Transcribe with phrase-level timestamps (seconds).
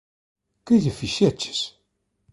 [0.65, 1.59] Que lle fixeches?